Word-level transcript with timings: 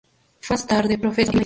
Fue 0.39 0.55
más 0.55 0.65
tarde 0.65 0.97
profesora 0.97 0.97
en 0.97 1.11
esa 1.11 1.13
misma 1.13 1.19
institución. 1.19 1.39